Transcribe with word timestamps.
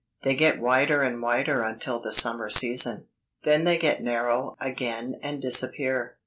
They 0.23 0.33
get 0.33 0.59
wider 0.59 1.03
and 1.03 1.21
wider 1.21 1.61
until 1.61 1.99
the 2.01 2.11
summer 2.11 2.49
season, 2.49 3.05
then 3.43 3.65
they 3.65 3.77
get 3.77 4.01
narrow 4.01 4.57
again 4.59 5.19
and 5.21 5.39
disappear. 5.39 6.17